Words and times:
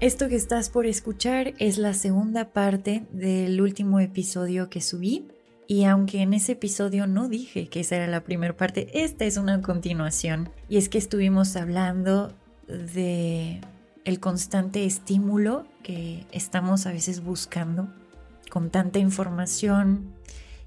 Esto 0.00 0.28
que 0.28 0.36
estás 0.36 0.70
por 0.70 0.86
escuchar 0.86 1.54
es 1.58 1.76
la 1.76 1.92
segunda 1.92 2.52
parte 2.52 3.04
del 3.10 3.60
último 3.60 3.98
episodio 3.98 4.70
que 4.70 4.80
subí. 4.80 5.26
Y 5.66 5.84
aunque 5.86 6.22
en 6.22 6.34
ese 6.34 6.52
episodio 6.52 7.08
no 7.08 7.28
dije 7.28 7.66
que 7.66 7.80
esa 7.80 7.96
era 7.96 8.06
la 8.06 8.22
primera 8.22 8.56
parte, 8.56 9.02
esta 9.02 9.24
es 9.24 9.36
una 9.38 9.60
continuación. 9.60 10.50
Y 10.68 10.76
es 10.76 10.88
que 10.88 10.98
estuvimos 10.98 11.56
hablando 11.56 12.32
de 12.68 13.60
el 14.04 14.20
constante 14.20 14.84
estímulo 14.84 15.66
que 15.82 16.26
estamos 16.30 16.86
a 16.86 16.92
veces 16.92 17.24
buscando 17.24 17.88
con 18.50 18.70
tanta 18.70 19.00
información 19.00 20.14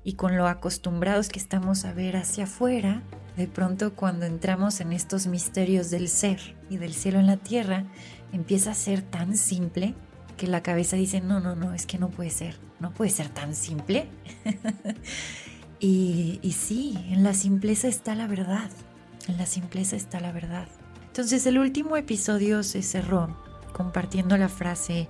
y 0.04 0.14
con 0.14 0.36
lo 0.36 0.48
acostumbrados 0.48 1.30
que 1.30 1.40
estamos 1.40 1.86
a 1.86 1.94
ver 1.94 2.18
hacia 2.18 2.44
afuera, 2.44 3.02
de 3.38 3.48
pronto 3.48 3.94
cuando 3.96 4.26
entramos 4.26 4.82
en 4.82 4.94
estos 4.94 5.28
misterios 5.28 5.90
del 5.90 6.08
ser 6.08 6.40
y 6.70 6.78
del 6.78 6.94
cielo 6.94 7.20
en 7.20 7.28
la 7.28 7.38
tierra, 7.38 7.86
empieza 8.32 8.72
a 8.72 8.76
ser 8.76 9.02
tan 9.02 9.38
simple 9.38 9.96
que 10.38 10.48
la 10.48 10.64
cabeza 10.64 10.96
dice, 10.96 11.22
no, 11.22 11.40
no, 11.40 11.56
no, 11.56 11.74
es 11.74 11.86
que 11.86 11.98
no 11.98 12.10
puede 12.10 12.30
ser, 12.30 12.58
no 12.80 12.92
puede 12.92 13.12
ser 13.12 13.30
tan 13.30 13.56
simple. 13.56 14.08
y, 15.80 16.40
y 16.42 16.52
sí, 16.54 16.98
en 17.10 17.24
la 17.24 17.34
simpleza 17.34 17.88
está 17.88 18.16
la 18.16 18.28
verdad, 18.28 18.70
en 19.28 19.38
la 19.38 19.46
simpleza 19.46 19.96
está 19.96 20.20
la 20.20 20.32
verdad. 20.32 20.68
Entonces 21.08 21.46
el 21.46 21.60
último 21.60 21.98
episodio 21.98 22.64
se 22.64 22.82
cerró 22.82 23.38
compartiendo 23.72 24.38
la 24.38 24.50
frase, 24.50 25.08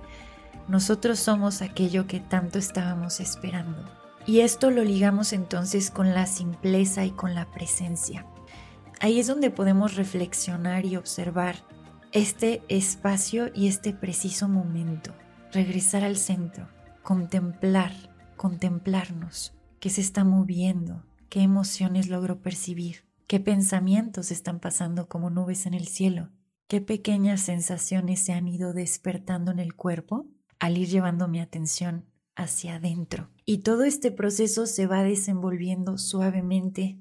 nosotros 0.68 1.18
somos 1.18 1.62
aquello 1.62 2.06
que 2.06 2.20
tanto 2.20 2.58
estábamos 2.58 3.20
esperando. 3.20 4.01
Y 4.24 4.40
esto 4.40 4.70
lo 4.70 4.84
ligamos 4.84 5.32
entonces 5.32 5.90
con 5.90 6.14
la 6.14 6.26
simpleza 6.26 7.04
y 7.04 7.10
con 7.10 7.34
la 7.34 7.50
presencia. 7.50 8.26
Ahí 9.00 9.18
es 9.18 9.26
donde 9.26 9.50
podemos 9.50 9.96
reflexionar 9.96 10.84
y 10.84 10.96
observar 10.96 11.56
este 12.12 12.62
espacio 12.68 13.50
y 13.52 13.66
este 13.66 13.92
preciso 13.92 14.48
momento. 14.48 15.12
Regresar 15.50 16.04
al 16.04 16.16
centro, 16.16 16.68
contemplar, 17.02 17.92
contemplarnos, 18.36 19.54
qué 19.80 19.90
se 19.90 20.00
está 20.00 20.22
moviendo, 20.22 21.04
qué 21.28 21.40
emociones 21.40 22.08
logro 22.08 22.40
percibir, 22.40 23.04
qué 23.26 23.40
pensamientos 23.40 24.30
están 24.30 24.60
pasando 24.60 25.08
como 25.08 25.30
nubes 25.30 25.66
en 25.66 25.74
el 25.74 25.88
cielo, 25.88 26.30
qué 26.68 26.80
pequeñas 26.80 27.40
sensaciones 27.40 28.20
se 28.20 28.32
han 28.32 28.46
ido 28.46 28.72
despertando 28.72 29.50
en 29.50 29.58
el 29.58 29.74
cuerpo 29.74 30.26
al 30.60 30.78
ir 30.78 30.88
llevando 30.88 31.26
mi 31.26 31.40
atención 31.40 32.04
hacia 32.34 32.76
adentro. 32.76 33.30
Y 33.44 33.58
todo 33.58 33.84
este 33.84 34.10
proceso 34.10 34.66
se 34.66 34.86
va 34.86 35.02
desenvolviendo 35.02 35.98
suavemente 35.98 36.98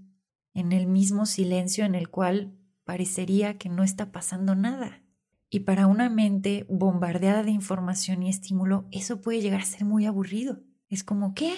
en 0.54 0.72
el 0.72 0.88
mismo 0.88 1.26
silencio 1.26 1.86
en 1.86 1.96
el 1.96 2.10
cual 2.10 2.58
parecería 2.84 3.58
que 3.58 3.70
no 3.70 3.84
está 3.84 4.12
pasando 4.12 4.56
nada. 4.56 5.02
Y 5.50 5.62
para 5.62 5.88
una 5.88 6.10
mente 6.10 6.66
bombardeada 6.70 7.44
de 7.44 7.52
información 7.52 8.24
y 8.24 8.30
estímulo, 8.30 8.88
eso 8.92 9.22
puede 9.22 9.42
llegar 9.42 9.62
a 9.62 9.66
ser 9.66 9.86
muy 9.86 10.06
aburrido. 10.06 10.62
Es 10.90 11.04
como, 11.04 11.34
¿qué? 11.34 11.54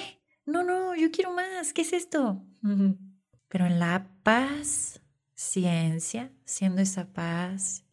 No, 0.45 0.63
no, 0.63 0.95
yo 0.95 1.11
quiero 1.11 1.33
más, 1.33 1.73
¿qué 1.73 1.81
es 1.81 1.93
esto? 1.93 2.43
Pero 3.47 3.65
en 3.65 3.79
la 3.79 4.09
paz, 4.23 5.01
ciencia, 5.35 6.31
siendo 6.43 6.81
esa 6.81 7.13
paz 7.13 7.85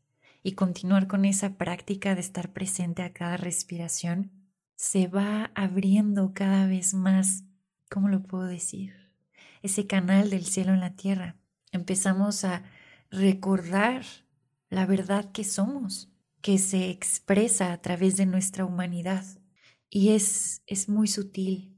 y 0.43 0.53
continuar 0.53 1.07
con 1.07 1.25
esa 1.25 1.59
práctica 1.59 2.15
de 2.15 2.23
estar 2.23 2.53
presente 2.53 3.03
a 3.03 3.13
cada 3.13 3.37
respiración, 3.37 4.40
se 4.81 5.09
va 5.09 5.51
abriendo 5.55 6.33
cada 6.33 6.67
vez 6.67 6.95
más, 6.95 7.45
¿cómo 7.91 8.09
lo 8.09 8.23
puedo 8.23 8.45
decir? 8.45 8.95
Ese 9.61 9.87
canal 9.87 10.31
del 10.31 10.47
cielo 10.47 10.73
en 10.73 10.81
la 10.81 10.97
tierra. 10.97 11.37
Empezamos 11.71 12.45
a 12.47 12.63
recordar 13.11 14.07
la 14.71 14.87
verdad 14.87 15.33
que 15.33 15.45
somos, 15.45 16.09
que 16.41 16.57
se 16.57 16.89
expresa 16.89 17.75
a 17.75 17.83
través 17.83 18.17
de 18.17 18.25
nuestra 18.25 18.65
humanidad. 18.65 19.23
Y 19.91 20.15
es, 20.15 20.63
es 20.67 20.89
muy 20.89 21.09
sutil. 21.09 21.77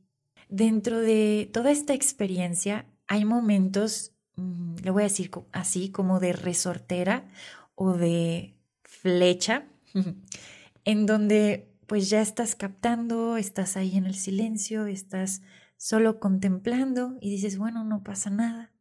Dentro 0.48 1.00
de 1.00 1.50
toda 1.52 1.72
esta 1.72 1.94
experiencia 1.94 2.86
hay 3.08 3.24
momentos, 3.24 4.12
mm, 4.36 4.76
le 4.76 4.90
voy 4.92 5.02
a 5.02 5.06
decir 5.06 5.32
así, 5.50 5.90
como 5.90 6.20
de 6.20 6.34
resortera 6.34 7.28
o 7.74 7.94
de 7.94 8.54
flecha, 8.84 9.66
en 10.84 11.06
donde 11.06 11.71
pues 11.92 12.08
ya 12.08 12.22
estás 12.22 12.54
captando, 12.54 13.36
estás 13.36 13.76
ahí 13.76 13.98
en 13.98 14.06
el 14.06 14.14
silencio, 14.14 14.86
estás 14.86 15.42
solo 15.76 16.20
contemplando 16.20 17.18
y 17.20 17.28
dices, 17.28 17.58
bueno, 17.58 17.84
no 17.84 18.02
pasa 18.02 18.30
nada. 18.30 18.72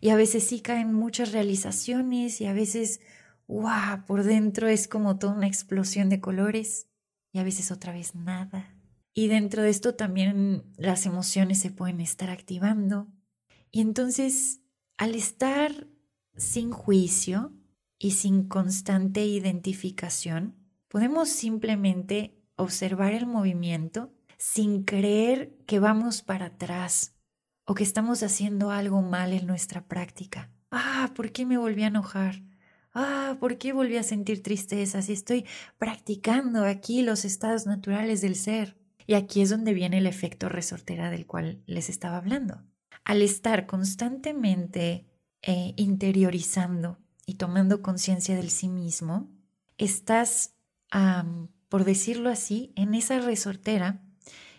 Y 0.00 0.10
a 0.10 0.14
veces 0.14 0.44
sí 0.44 0.60
caen 0.60 0.94
muchas 0.94 1.32
realizaciones 1.32 2.40
y 2.40 2.46
a 2.46 2.52
veces, 2.52 3.00
wow, 3.48 4.04
por 4.06 4.22
dentro 4.22 4.68
es 4.68 4.86
como 4.86 5.18
toda 5.18 5.32
una 5.32 5.48
explosión 5.48 6.08
de 6.08 6.20
colores 6.20 6.86
y 7.32 7.40
a 7.40 7.42
veces 7.42 7.72
otra 7.72 7.92
vez 7.92 8.14
nada. 8.14 8.72
Y 9.12 9.26
dentro 9.26 9.64
de 9.64 9.70
esto 9.70 9.96
también 9.96 10.62
las 10.76 11.06
emociones 11.06 11.58
se 11.58 11.72
pueden 11.72 12.00
estar 12.00 12.30
activando. 12.30 13.08
Y 13.72 13.80
entonces, 13.80 14.60
al 14.96 15.16
estar 15.16 15.88
sin 16.36 16.70
juicio 16.70 17.52
y 17.98 18.12
sin 18.12 18.46
constante 18.46 19.26
identificación, 19.26 20.54
podemos 20.86 21.28
simplemente 21.28 22.33
observar 22.56 23.12
el 23.12 23.26
movimiento 23.26 24.12
sin 24.38 24.84
creer 24.84 25.56
que 25.66 25.78
vamos 25.78 26.22
para 26.22 26.46
atrás 26.46 27.14
o 27.64 27.74
que 27.74 27.82
estamos 27.82 28.22
haciendo 28.22 28.70
algo 28.70 29.02
mal 29.02 29.32
en 29.32 29.46
nuestra 29.46 29.86
práctica. 29.86 30.50
Ah, 30.70 31.12
¿por 31.14 31.32
qué 31.32 31.46
me 31.46 31.56
volví 31.56 31.82
a 31.82 31.88
enojar? 31.88 32.42
Ah, 32.92 33.36
¿por 33.40 33.58
qué 33.58 33.72
volví 33.72 33.96
a 33.96 34.02
sentir 34.02 34.42
tristeza 34.42 35.02
si 35.02 35.12
estoy 35.12 35.46
practicando 35.78 36.64
aquí 36.64 37.02
los 37.02 37.24
estados 37.24 37.66
naturales 37.66 38.20
del 38.20 38.36
ser? 38.36 38.76
Y 39.06 39.14
aquí 39.14 39.42
es 39.42 39.50
donde 39.50 39.74
viene 39.74 39.98
el 39.98 40.06
efecto 40.06 40.48
resortera 40.48 41.10
del 41.10 41.26
cual 41.26 41.62
les 41.66 41.88
estaba 41.88 42.16
hablando. 42.16 42.62
Al 43.04 43.20
estar 43.20 43.66
constantemente 43.66 45.06
eh, 45.42 45.74
interiorizando 45.76 46.98
y 47.26 47.34
tomando 47.34 47.82
conciencia 47.82 48.34
del 48.34 48.50
sí 48.50 48.68
mismo, 48.68 49.30
estás 49.76 50.54
por 51.74 51.84
decirlo 51.84 52.30
así, 52.30 52.72
en 52.76 52.94
esa 52.94 53.18
resortera 53.18 54.00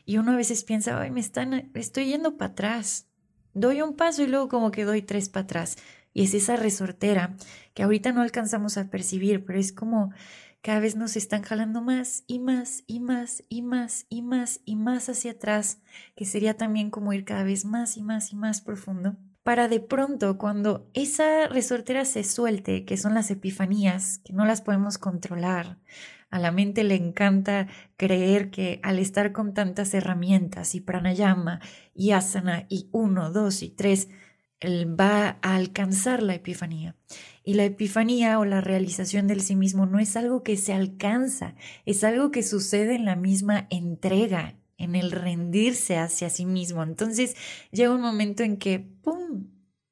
y 0.05 0.17
uno 0.17 0.33
a 0.33 0.35
veces 0.35 0.65
piensa, 0.65 0.99
ay, 0.99 1.11
me 1.11 1.21
están, 1.21 1.71
estoy 1.73 2.07
yendo 2.07 2.35
para 2.35 2.51
atrás. 2.51 3.07
Doy 3.53 3.81
un 3.81 3.95
paso 3.95 4.21
y 4.21 4.27
luego 4.27 4.49
como 4.49 4.69
que 4.69 4.83
doy 4.83 5.01
tres 5.01 5.29
para 5.29 5.45
atrás. 5.45 5.77
Y 6.13 6.25
es 6.25 6.33
esa 6.33 6.57
resortera 6.57 7.37
que 7.73 7.83
ahorita 7.83 8.11
no 8.11 8.21
alcanzamos 8.21 8.77
a 8.77 8.89
percibir, 8.89 9.45
pero 9.45 9.57
es 9.57 9.71
como 9.71 10.11
cada 10.61 10.81
vez 10.81 10.97
nos 10.97 11.15
están 11.15 11.41
jalando 11.41 11.81
más 11.81 12.25
y 12.27 12.39
más 12.39 12.83
y 12.85 12.99
más 12.99 13.45
y 13.47 13.61
más 13.61 14.07
y 14.09 14.21
más 14.21 14.59
y 14.66 14.75
más 14.75 15.07
hacia 15.07 15.31
atrás, 15.31 15.79
que 16.17 16.25
sería 16.25 16.57
también 16.57 16.90
como 16.90 17.13
ir 17.13 17.23
cada 17.23 17.45
vez 17.45 17.63
más 17.63 17.95
y 17.95 18.01
más 18.01 18.34
y 18.34 18.35
más 18.35 18.59
profundo, 18.59 19.16
para 19.45 19.67
de 19.67 19.79
pronto 19.79 20.39
cuando 20.39 20.89
esa 20.95 21.47
resortera 21.47 22.03
se 22.05 22.23
suelte, 22.23 22.83
que 22.83 22.97
son 22.97 23.13
las 23.13 23.29
epifanías, 23.29 24.17
que 24.25 24.33
no 24.33 24.43
las 24.43 24.63
podemos 24.63 24.97
controlar, 24.97 25.77
a 26.31 26.39
la 26.39 26.51
mente 26.51 26.83
le 26.83 26.95
encanta 26.95 27.67
creer 27.95 28.49
que 28.49 28.79
al 28.81 28.97
estar 28.97 29.33
con 29.33 29.53
tantas 29.53 29.93
herramientas 29.93 30.73
y 30.73 30.81
pranayama 30.81 31.59
y 31.93 32.09
asana 32.09 32.65
y 32.69 32.89
uno, 32.91 33.31
dos 33.31 33.61
y 33.61 33.69
tres, 33.69 34.09
él 34.61 34.99
va 34.99 35.37
a 35.43 35.55
alcanzar 35.55 36.23
la 36.23 36.33
epifanía. 36.33 36.95
Y 37.43 37.53
la 37.53 37.65
epifanía 37.65 38.39
o 38.39 38.45
la 38.45 38.61
realización 38.61 39.27
del 39.27 39.41
sí 39.41 39.55
mismo 39.55 39.85
no 39.85 39.99
es 39.99 40.17
algo 40.17 40.41
que 40.41 40.57
se 40.57 40.73
alcanza, 40.73 41.53
es 41.85 42.03
algo 42.03 42.31
que 42.31 42.41
sucede 42.41 42.95
en 42.95 43.05
la 43.05 43.15
misma 43.15 43.67
entrega, 43.69 44.55
en 44.77 44.95
el 44.95 45.11
rendirse 45.11 45.97
hacia 45.97 46.29
sí 46.29 46.45
mismo. 46.45 46.83
Entonces 46.83 47.35
llega 47.72 47.93
un 47.93 48.01
momento 48.01 48.43
en 48.43 48.57
que, 48.57 48.79
¡pum!, 48.79 49.47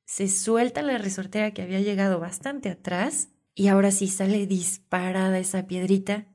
se 0.05 0.27
suelta 0.27 0.81
la 0.81 0.97
resortera 0.97 1.51
que 1.51 1.61
había 1.61 1.81
llegado 1.81 2.19
bastante 2.19 2.69
atrás 2.69 3.29
y 3.55 3.67
ahora 3.67 3.91
sí 3.91 4.07
sale 4.07 4.45
disparada 4.47 5.39
esa 5.39 5.65
piedrita 5.67 6.27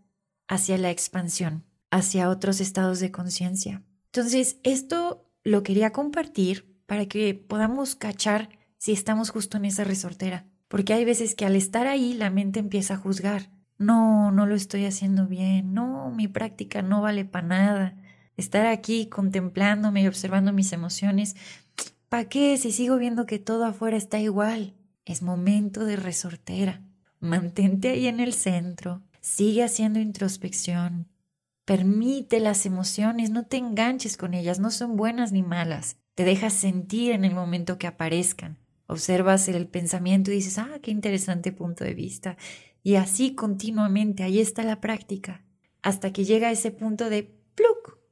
hacia 0.48 0.78
la 0.78 0.90
expansión, 0.90 1.64
hacia 1.90 2.30
otros 2.30 2.60
estados 2.60 3.00
de 3.00 3.10
conciencia. 3.10 3.82
Entonces, 4.06 4.58
esto 4.62 5.30
lo 5.44 5.62
quería 5.62 5.92
compartir 5.92 6.82
para 6.86 7.06
que 7.06 7.34
podamos 7.34 7.94
cachar 7.94 8.48
si 8.78 8.92
estamos 8.92 9.30
justo 9.30 9.56
en 9.58 9.66
esa 9.66 9.84
resortera. 9.84 10.46
Porque 10.68 10.92
hay 10.92 11.04
veces 11.04 11.34
que 11.34 11.44
al 11.44 11.56
estar 11.56 11.86
ahí 11.86 12.14
la 12.14 12.30
mente 12.30 12.60
empieza 12.60 12.94
a 12.94 12.98
juzgar. 12.98 13.50
No, 13.78 14.32
no 14.32 14.46
lo 14.46 14.54
estoy 14.54 14.84
haciendo 14.84 15.26
bien. 15.26 15.74
No, 15.74 16.10
mi 16.10 16.28
práctica 16.28 16.82
no 16.82 17.00
vale 17.00 17.24
para 17.24 17.46
nada. 17.46 17.96
Estar 18.38 18.67
aquí 18.67 19.06
contemplándome 19.06 20.02
y 20.02 20.06
observando 20.06 20.52
mis 20.52 20.73
emociones. 20.73 21.35
¿Para 22.08 22.29
qué 22.29 22.56
si 22.56 22.70
sigo 22.70 22.96
viendo 22.96 23.26
que 23.26 23.40
todo 23.40 23.64
afuera 23.64 23.96
está 23.96 24.20
igual? 24.20 24.75
Es 25.05 25.23
momento 25.23 25.85
de 25.85 25.96
resortera. 25.96 26.81
Mantente 27.19 27.88
ahí 27.88 28.06
en 28.06 28.20
el 28.20 28.32
centro. 28.32 29.02
Sigue 29.20 29.64
haciendo 29.64 29.99
introspección. 29.99 31.08
Permite 31.64 32.38
las 32.38 32.64
emociones, 32.64 33.31
no 33.31 33.44
te 33.44 33.56
enganches 33.56 34.17
con 34.17 34.35
ellas, 34.35 34.61
no 34.61 34.70
son 34.70 34.96
buenas 34.96 35.32
ni 35.32 35.43
malas. 35.43 35.96
Te 36.14 36.23
dejas 36.25 36.52
sentir 36.52 37.11
en 37.11 37.25
el 37.25 37.35
momento 37.35 37.76
que 37.76 37.88
aparezcan. 37.88 38.56
Observas 38.87 39.49
el 39.49 39.67
pensamiento 39.67 40.31
y 40.31 40.35
dices, 40.35 40.58
ah, 40.58 40.79
qué 40.81 40.93
interesante 40.93 41.50
punto 41.50 41.82
de 41.82 41.94
vista. 41.94 42.37
Y 42.85 42.94
así 42.94 43.35
continuamente, 43.35 44.23
ahí 44.23 44.38
está 44.38 44.62
la 44.62 44.81
práctica, 44.81 45.44
hasta 45.82 46.12
que 46.12 46.25
llega 46.25 46.52
ese 46.52 46.70
punto 46.70 47.11
de 47.11 47.38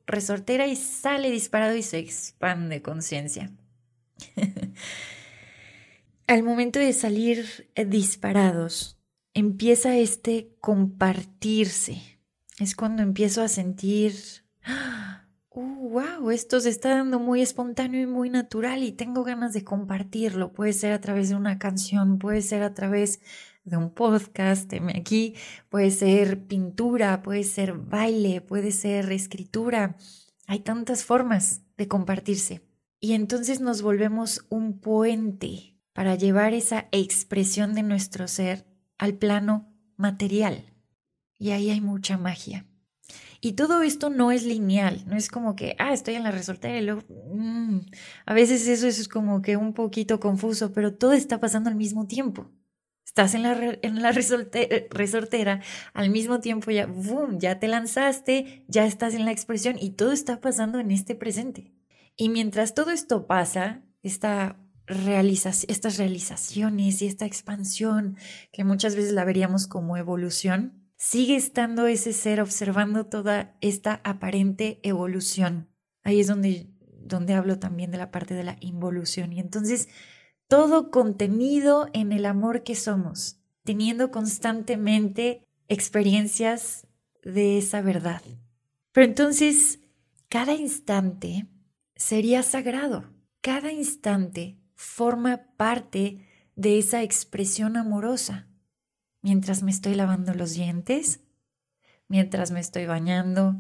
resortera 0.06 0.66
y 0.66 0.76
sale 0.76 1.30
disparado 1.30 1.76
y 1.76 1.82
se 1.82 1.98
expande 1.98 2.82
conciencia. 2.82 3.50
Al 6.26 6.42
momento 6.42 6.78
de 6.78 6.92
salir 6.92 7.70
eh, 7.74 7.84
disparados, 7.84 8.98
empieza 9.34 9.96
este 9.96 10.56
compartirse. 10.60 12.00
Es 12.58 12.74
cuando 12.74 13.02
empiezo 13.02 13.42
a 13.42 13.48
sentir, 13.48 14.14
uh, 15.50 15.88
wow, 15.88 16.30
esto 16.30 16.58
se 16.60 16.70
está 16.70 16.90
dando 16.90 17.20
muy 17.20 17.42
espontáneo 17.42 18.02
y 18.02 18.06
muy 18.06 18.30
natural 18.30 18.82
y 18.82 18.92
tengo 18.92 19.24
ganas 19.24 19.52
de 19.52 19.62
compartirlo. 19.62 20.52
Puede 20.52 20.72
ser 20.72 20.92
a 20.92 21.00
través 21.00 21.28
de 21.28 21.36
una 21.36 21.58
canción, 21.58 22.18
puede 22.18 22.42
ser 22.42 22.62
a 22.62 22.74
través 22.74 23.20
de 23.66 23.76
un 23.76 23.90
podcast, 23.90 24.72
aquí, 24.94 25.34
puede 25.68 25.90
ser 25.90 26.46
pintura, 26.46 27.20
puede 27.22 27.42
ser 27.42 27.74
baile, 27.74 28.40
puede 28.40 28.70
ser 28.70 29.10
escritura. 29.12 29.96
Hay 30.46 30.60
tantas 30.60 31.04
formas 31.04 31.62
de 31.76 31.88
compartirse. 31.88 32.62
Y 33.00 33.12
entonces 33.12 33.60
nos 33.60 33.82
volvemos 33.82 34.46
un 34.48 34.78
puente 34.78 35.76
para 35.92 36.14
llevar 36.14 36.54
esa 36.54 36.86
expresión 36.92 37.74
de 37.74 37.82
nuestro 37.82 38.28
ser 38.28 38.64
al 38.98 39.14
plano 39.14 39.68
material. 39.96 40.72
Y 41.38 41.50
ahí 41.50 41.70
hay 41.70 41.80
mucha 41.80 42.16
magia. 42.16 42.66
Y 43.40 43.52
todo 43.52 43.82
esto 43.82 44.10
no 44.10 44.30
es 44.32 44.44
lineal, 44.44 45.04
no 45.06 45.16
es 45.16 45.28
como 45.28 45.56
que, 45.56 45.74
ah, 45.78 45.92
estoy 45.92 46.14
en 46.14 46.22
la 46.22 46.30
resortera 46.30 46.78
y 46.78 46.84
luego... 46.84 47.02
Mm". 47.34 47.80
A 48.26 48.34
veces 48.34 48.66
eso, 48.68 48.86
es 48.86 49.08
como 49.08 49.42
que 49.42 49.56
un 49.56 49.74
poquito 49.74 50.20
confuso, 50.20 50.72
pero 50.72 50.94
todo 50.94 51.12
está 51.12 51.40
pasando 51.40 51.68
al 51.68 51.76
mismo 51.76 52.06
tiempo. 52.06 52.50
Estás 53.16 53.32
en 53.32 53.44
la, 53.44 53.54
la 53.54 54.12
resortera, 54.12 55.62
al 55.94 56.10
mismo 56.10 56.40
tiempo 56.40 56.70
ya, 56.70 56.84
boom, 56.84 57.38
ya 57.38 57.58
te 57.58 57.66
lanzaste, 57.66 58.66
ya 58.68 58.84
estás 58.84 59.14
en 59.14 59.24
la 59.24 59.30
expresión 59.30 59.78
y 59.80 59.92
todo 59.92 60.12
está 60.12 60.42
pasando 60.42 60.80
en 60.80 60.90
este 60.90 61.14
presente. 61.14 61.72
Y 62.14 62.28
mientras 62.28 62.74
todo 62.74 62.90
esto 62.90 63.26
pasa, 63.26 63.82
esta 64.02 64.58
estas 64.86 65.96
realizaciones 65.96 67.00
y 67.00 67.06
esta 67.06 67.24
expansión, 67.24 68.18
que 68.52 68.64
muchas 68.64 68.94
veces 68.94 69.12
la 69.12 69.24
veríamos 69.24 69.66
como 69.66 69.96
evolución, 69.96 70.86
sigue 70.98 71.36
estando 71.36 71.86
ese 71.86 72.12
ser 72.12 72.42
observando 72.42 73.06
toda 73.06 73.56
esta 73.62 74.02
aparente 74.04 74.78
evolución. 74.82 75.70
Ahí 76.02 76.20
es 76.20 76.26
donde, 76.26 76.66
donde 77.00 77.32
hablo 77.32 77.58
también 77.58 77.90
de 77.90 77.96
la 77.96 78.10
parte 78.10 78.34
de 78.34 78.44
la 78.44 78.58
involución. 78.60 79.32
Y 79.32 79.40
entonces, 79.40 79.88
todo 80.48 80.90
contenido 80.90 81.88
en 81.93 82.12
el 82.12 82.26
amor 82.26 82.62
que 82.62 82.75
somos, 82.75 83.40
teniendo 83.64 84.10
constantemente 84.10 85.46
experiencias 85.69 86.87
de 87.22 87.58
esa 87.58 87.81
verdad. 87.81 88.22
Pero 88.93 89.06
entonces, 89.06 89.81
cada 90.28 90.54
instante 90.54 91.46
sería 91.96 92.43
sagrado. 92.43 93.04
Cada 93.40 93.72
instante 93.72 94.58
forma 94.75 95.48
parte 95.56 96.26
de 96.54 96.78
esa 96.78 97.02
expresión 97.02 97.76
amorosa 97.76 98.46
mientras 99.26 99.64
me 99.64 99.72
estoy 99.72 99.96
lavando 99.96 100.34
los 100.34 100.54
dientes, 100.54 101.19
mientras 102.06 102.52
me 102.52 102.60
estoy 102.60 102.87
bañando, 102.87 103.56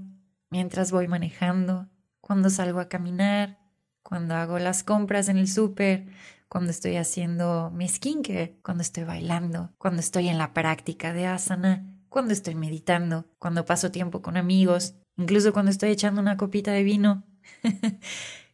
mientras 0.48 0.92
voy 0.92 1.08
manejando, 1.08 1.88
cuando 2.20 2.50
salgo 2.50 2.78
a 2.78 2.88
caminar, 2.88 3.58
cuando 4.04 4.36
hago 4.36 4.60
las 4.60 4.84
compras 4.84 5.28
en 5.28 5.38
el 5.38 5.48
súper, 5.48 6.06
cuando 6.48 6.70
estoy 6.70 6.96
haciendo 6.96 7.70
mi 7.70 7.88
skincare, 7.88 8.58
cuando 8.62 8.82
estoy 8.82 9.04
bailando, 9.04 9.72
cuando 9.78 10.00
estoy 10.00 10.28
en 10.28 10.38
la 10.38 10.52
práctica 10.52 11.12
de 11.12 11.26
asana, 11.26 11.92
cuando 12.08 12.32
estoy 12.32 12.54
meditando, 12.54 13.26
cuando 13.38 13.64
paso 13.64 13.90
tiempo 13.90 14.22
con 14.22 14.36
amigos, 14.36 14.94
incluso 15.16 15.52
cuando 15.52 15.70
estoy 15.70 15.90
echando 15.90 16.20
una 16.20 16.36
copita 16.36 16.72
de 16.72 16.82
vino. 16.82 17.24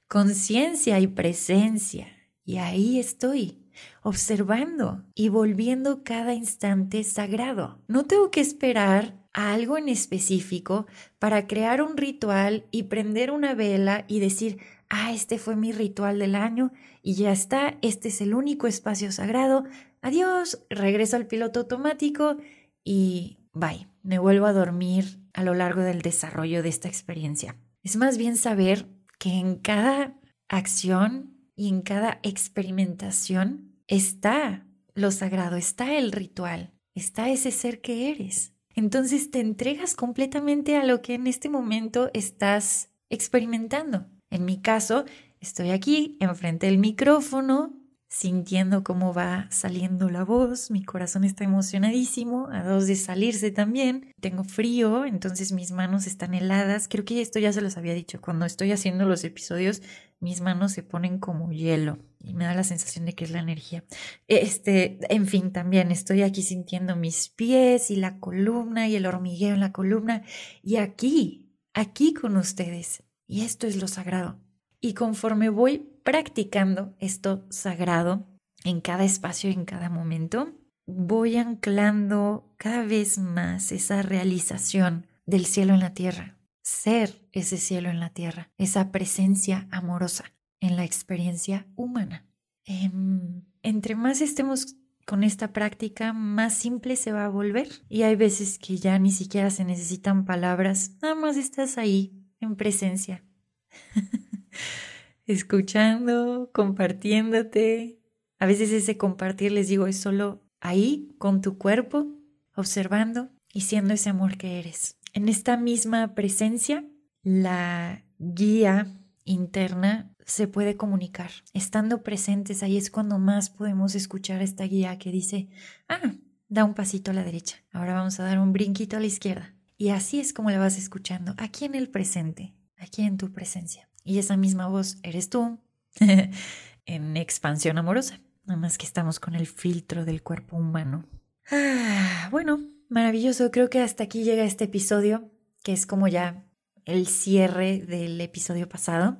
Conciencia 0.08 0.98
y 1.00 1.06
presencia. 1.06 2.08
Y 2.44 2.56
ahí 2.56 2.98
estoy, 2.98 3.62
observando 4.02 5.04
y 5.14 5.28
volviendo 5.28 6.02
cada 6.02 6.34
instante 6.34 7.04
sagrado. 7.04 7.80
No 7.86 8.04
tengo 8.04 8.30
que 8.30 8.40
esperar 8.40 9.22
a 9.32 9.52
algo 9.52 9.78
en 9.78 9.88
específico 9.88 10.86
para 11.18 11.46
crear 11.46 11.82
un 11.82 11.96
ritual 11.96 12.66
y 12.70 12.84
prender 12.84 13.30
una 13.30 13.54
vela 13.54 14.04
y 14.08 14.20
decir, 14.20 14.58
ah, 14.92 15.10
este 15.10 15.38
fue 15.38 15.56
mi 15.56 15.72
ritual 15.72 16.18
del 16.18 16.34
año 16.34 16.70
y 17.02 17.14
ya 17.14 17.32
está, 17.32 17.78
este 17.80 18.08
es 18.08 18.20
el 18.20 18.34
único 18.34 18.66
espacio 18.66 19.10
sagrado, 19.10 19.64
adiós, 20.02 20.66
regreso 20.68 21.16
al 21.16 21.26
piloto 21.26 21.60
automático 21.60 22.36
y 22.84 23.38
bye, 23.54 23.88
me 24.02 24.18
vuelvo 24.18 24.44
a 24.44 24.52
dormir 24.52 25.18
a 25.32 25.44
lo 25.44 25.54
largo 25.54 25.80
del 25.80 26.02
desarrollo 26.02 26.62
de 26.62 26.68
esta 26.68 26.88
experiencia. 26.88 27.56
Es 27.82 27.96
más 27.96 28.18
bien 28.18 28.36
saber 28.36 28.86
que 29.18 29.30
en 29.30 29.56
cada 29.56 30.20
acción 30.48 31.38
y 31.56 31.70
en 31.70 31.80
cada 31.80 32.20
experimentación 32.22 33.74
está 33.86 34.66
lo 34.94 35.10
sagrado, 35.10 35.56
está 35.56 35.96
el 35.96 36.12
ritual, 36.12 36.74
está 36.94 37.30
ese 37.30 37.50
ser 37.50 37.80
que 37.80 38.10
eres. 38.10 38.52
Entonces 38.74 39.30
te 39.30 39.40
entregas 39.40 39.94
completamente 39.94 40.76
a 40.76 40.84
lo 40.84 41.00
que 41.00 41.14
en 41.14 41.26
este 41.26 41.48
momento 41.48 42.10
estás 42.12 42.90
experimentando. 43.08 44.06
En 44.32 44.46
mi 44.46 44.62
caso, 44.62 45.04
estoy 45.40 45.70
aquí 45.70 46.16
enfrente 46.18 46.66
del 46.66 46.78
micrófono, 46.78 47.74
sintiendo 48.08 48.82
cómo 48.82 49.12
va 49.12 49.46
saliendo 49.50 50.08
la 50.08 50.24
voz, 50.24 50.70
mi 50.70 50.82
corazón 50.82 51.24
está 51.24 51.44
emocionadísimo, 51.44 52.48
a 52.50 52.64
dos 52.64 52.86
de 52.86 52.96
salirse 52.96 53.50
también, 53.50 54.12
tengo 54.20 54.42
frío, 54.44 55.04
entonces 55.04 55.52
mis 55.52 55.70
manos 55.70 56.06
están 56.06 56.32
heladas, 56.32 56.88
creo 56.88 57.04
que 57.04 57.20
esto 57.20 57.38
ya 57.38 57.52
se 57.52 57.60
los 57.60 57.76
había 57.76 57.92
dicho, 57.92 58.22
cuando 58.22 58.46
estoy 58.46 58.72
haciendo 58.72 59.04
los 59.04 59.22
episodios 59.22 59.82
mis 60.18 60.40
manos 60.40 60.72
se 60.72 60.82
ponen 60.82 61.18
como 61.18 61.50
hielo 61.52 61.98
y 62.18 62.32
me 62.32 62.44
da 62.44 62.54
la 62.54 62.64
sensación 62.64 63.04
de 63.04 63.14
que 63.14 63.24
es 63.24 63.32
la 63.32 63.40
energía. 63.40 63.84
Este, 64.28 64.98
en 65.12 65.26
fin, 65.26 65.52
también 65.52 65.90
estoy 65.90 66.22
aquí 66.22 66.42
sintiendo 66.42 66.96
mis 66.96 67.28
pies 67.28 67.90
y 67.90 67.96
la 67.96 68.18
columna 68.20 68.88
y 68.88 68.94
el 68.94 69.06
hormigueo 69.06 69.52
en 69.52 69.60
la 69.60 69.72
columna. 69.72 70.22
Y 70.62 70.76
aquí, 70.76 71.50
aquí 71.74 72.14
con 72.14 72.36
ustedes. 72.36 73.02
Y 73.26 73.42
esto 73.42 73.66
es 73.66 73.76
lo 73.76 73.88
sagrado. 73.88 74.38
Y 74.80 74.94
conforme 74.94 75.48
voy 75.48 75.78
practicando 76.02 76.94
esto 76.98 77.46
sagrado 77.50 78.26
en 78.64 78.80
cada 78.80 79.04
espacio 79.04 79.50
en 79.50 79.64
cada 79.64 79.88
momento, 79.88 80.52
voy 80.86 81.36
anclando 81.36 82.54
cada 82.56 82.84
vez 82.84 83.18
más 83.18 83.72
esa 83.72 84.02
realización 84.02 85.06
del 85.26 85.46
cielo 85.46 85.74
en 85.74 85.80
la 85.80 85.94
tierra 85.94 86.38
ser 86.62 87.28
ese 87.32 87.58
cielo 87.58 87.90
en 87.90 88.00
la 88.00 88.10
tierra, 88.10 88.50
esa 88.56 88.92
presencia 88.92 89.66
amorosa 89.70 90.32
en 90.60 90.76
la 90.76 90.84
experiencia 90.84 91.66
humana. 91.74 92.26
Em, 92.64 93.42
entre 93.62 93.96
más 93.96 94.20
estemos 94.20 94.76
con 95.04 95.24
esta 95.24 95.52
práctica, 95.52 96.12
más 96.12 96.54
simple 96.54 96.94
se 96.96 97.12
va 97.12 97.24
a 97.24 97.28
volver. 97.28 97.68
Y 97.88 98.02
hay 98.02 98.14
veces 98.14 98.58
que 98.58 98.76
ya 98.76 98.98
ni 98.98 99.10
siquiera 99.10 99.50
se 99.50 99.64
necesitan 99.64 100.24
palabras, 100.24 100.92
nada 101.02 101.16
más 101.16 101.36
estás 101.36 101.78
ahí, 101.78 102.21
en 102.44 102.56
presencia, 102.56 103.24
escuchando, 105.26 106.50
compartiéndote. 106.52 108.00
A 108.38 108.46
veces 108.46 108.72
ese 108.72 108.96
compartir, 108.96 109.52
les 109.52 109.68
digo, 109.68 109.86
es 109.86 109.98
solo 109.98 110.42
ahí, 110.60 111.14
con 111.18 111.40
tu 111.40 111.58
cuerpo, 111.58 112.06
observando 112.54 113.30
y 113.52 113.62
siendo 113.62 113.94
ese 113.94 114.10
amor 114.10 114.36
que 114.36 114.58
eres. 114.58 114.98
En 115.12 115.28
esta 115.28 115.56
misma 115.56 116.14
presencia, 116.14 116.84
la 117.22 118.04
guía 118.18 118.86
interna 119.24 120.14
se 120.24 120.48
puede 120.48 120.76
comunicar. 120.76 121.30
Estando 121.52 122.02
presentes, 122.02 122.62
ahí 122.62 122.76
es 122.76 122.90
cuando 122.90 123.18
más 123.18 123.50
podemos 123.50 123.94
escuchar 123.94 124.42
esta 124.42 124.64
guía 124.64 124.98
que 124.98 125.10
dice, 125.10 125.48
ah, 125.88 126.14
da 126.48 126.64
un 126.64 126.74
pasito 126.74 127.10
a 127.10 127.14
la 127.14 127.24
derecha, 127.24 127.58
ahora 127.72 127.94
vamos 127.94 128.18
a 128.20 128.24
dar 128.24 128.38
un 128.38 128.52
brinquito 128.52 128.96
a 128.96 129.00
la 129.00 129.06
izquierda. 129.06 129.54
Y 129.82 129.90
así 129.90 130.20
es 130.20 130.32
como 130.32 130.48
la 130.48 130.60
vas 130.60 130.78
escuchando, 130.78 131.34
aquí 131.38 131.64
en 131.64 131.74
el 131.74 131.88
presente, 131.88 132.54
aquí 132.76 133.02
en 133.02 133.16
tu 133.16 133.32
presencia. 133.32 133.88
Y 134.04 134.20
esa 134.20 134.36
misma 134.36 134.68
voz 134.68 134.98
eres 135.02 135.28
tú 135.28 135.58
en 136.86 137.16
expansión 137.16 137.78
amorosa. 137.78 138.20
nada 138.44 138.60
más 138.60 138.78
que 138.78 138.86
estamos 138.86 139.18
con 139.18 139.34
el 139.34 139.48
filtro 139.48 140.04
del 140.04 140.22
cuerpo 140.22 140.56
humano. 140.56 141.04
Ah, 141.50 142.28
bueno, 142.30 142.60
maravilloso, 142.90 143.50
creo 143.50 143.70
que 143.70 143.80
hasta 143.80 144.04
aquí 144.04 144.22
llega 144.22 144.44
este 144.44 144.66
episodio, 144.66 145.32
que 145.64 145.72
es 145.72 145.84
como 145.84 146.06
ya 146.06 146.44
el 146.84 147.08
cierre 147.08 147.80
del 147.80 148.20
episodio 148.20 148.68
pasado, 148.68 149.16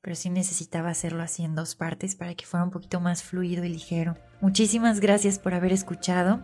pero 0.00 0.14
sí 0.14 0.30
necesitaba 0.30 0.90
hacerlo 0.90 1.24
así 1.24 1.42
en 1.42 1.56
dos 1.56 1.74
partes 1.74 2.14
para 2.14 2.36
que 2.36 2.46
fuera 2.46 2.62
un 2.62 2.70
poquito 2.70 3.00
más 3.00 3.24
fluido 3.24 3.64
y 3.64 3.68
ligero. 3.68 4.16
Muchísimas 4.40 5.00
gracias 5.00 5.40
por 5.40 5.54
haber 5.54 5.72
escuchado 5.72 6.40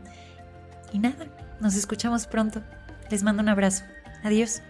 y 0.93 0.99
nada, 0.99 1.29
nos 1.61 1.77
escuchamos 1.77 2.27
pronto. 2.27 2.65
Les 3.11 3.23
mando 3.23 3.43
un 3.43 3.49
abrazo. 3.49 3.85
Adiós. 4.23 4.63